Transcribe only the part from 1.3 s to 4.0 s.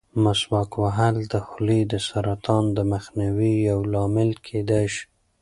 د خولې د سرطان د مخنیوي یو